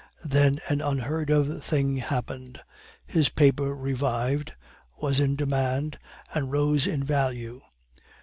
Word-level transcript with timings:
Then 0.25 0.59
an 0.67 0.81
unheard 0.81 1.29
of 1.29 1.63
thing 1.63 1.97
happened 1.97 2.59
his 3.05 3.29
paper 3.29 3.75
revived, 3.75 4.53
was 4.99 5.19
in 5.19 5.35
demand, 5.35 5.99
and 6.33 6.51
rose 6.51 6.87
in 6.87 7.03
value. 7.03 7.61